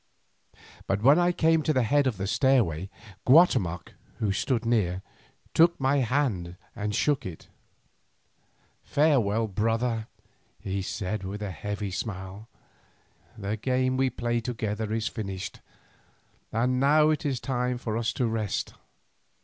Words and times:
But 0.87 1.03
when 1.03 1.19
I 1.19 1.31
came 1.31 1.61
to 1.61 1.73
the 1.73 1.83
head 1.83 2.07
of 2.07 2.17
the 2.17 2.25
stairway, 2.25 2.89
Guatemoc, 3.23 3.93
who 4.17 4.31
stood 4.31 4.65
near, 4.65 5.03
took 5.53 5.79
my 5.79 5.97
hand 5.97 6.55
and 6.75 6.95
shook 6.95 7.23
it. 7.23 7.49
"Farewell, 8.83 9.45
my 9.45 9.53
brother," 9.53 10.07
he 10.59 10.81
said 10.81 11.23
with 11.23 11.43
a 11.43 11.51
heavy 11.51 11.91
smile; 11.91 12.47
"the 13.37 13.57
game 13.57 13.95
we 13.95 14.09
played 14.09 14.43
together 14.45 14.91
is 14.91 15.07
finished, 15.07 15.59
and 16.51 16.79
now 16.79 17.11
it 17.11 17.23
is 17.23 17.39
time 17.39 17.77
for 17.77 17.95
us 17.95 18.11
to 18.13 18.25
rest. 18.25 18.73